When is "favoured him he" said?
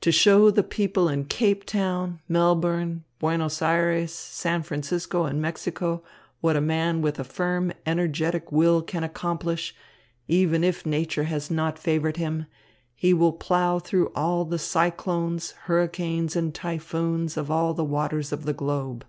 11.78-13.14